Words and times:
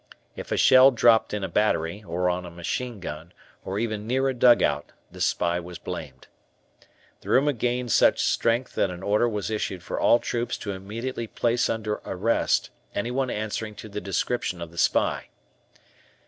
If 0.35 0.51
a 0.51 0.57
shell 0.57 0.89
dropped 0.89 1.31
in 1.31 1.43
a 1.43 1.47
battery, 1.47 2.03
on 2.07 2.43
a 2.43 2.49
machine 2.49 2.99
gun, 2.99 3.33
or 3.63 3.77
even 3.77 4.07
near 4.07 4.27
a 4.29 4.33
dugout, 4.33 4.93
this 5.11 5.25
spy 5.25 5.59
was 5.59 5.77
blamed. 5.77 6.25
The 7.19 7.29
rumor 7.29 7.51
gained 7.51 7.91
such 7.91 8.19
strength 8.23 8.73
that 8.73 8.89
an 8.89 9.03
order 9.03 9.29
was 9.29 9.51
issued 9.51 9.83
for 9.83 9.99
all 9.99 10.17
troops 10.17 10.57
to 10.57 10.71
immediately 10.71 11.27
place 11.27 11.69
under 11.69 12.01
arrest 12.03 12.71
anyone 12.95 13.29
answering 13.29 13.75
to 13.75 13.87
the 13.89 14.01
description 14.01 14.59
of 14.59 14.71
the 14.71 14.79
spy. 14.79 15.27